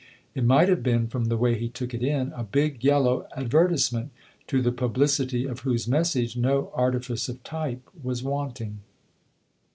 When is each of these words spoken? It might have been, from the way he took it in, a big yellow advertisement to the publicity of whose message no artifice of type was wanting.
It 0.33 0.43
might 0.45 0.67
have 0.67 0.81
been, 0.81 1.05
from 1.05 1.25
the 1.25 1.37
way 1.37 1.53
he 1.59 1.69
took 1.69 1.93
it 1.93 2.01
in, 2.01 2.33
a 2.35 2.43
big 2.43 2.83
yellow 2.83 3.27
advertisement 3.37 4.09
to 4.47 4.59
the 4.59 4.71
publicity 4.71 5.45
of 5.45 5.59
whose 5.59 5.87
message 5.87 6.35
no 6.35 6.71
artifice 6.73 7.29
of 7.29 7.43
type 7.43 7.87
was 8.01 8.23
wanting. 8.23 8.79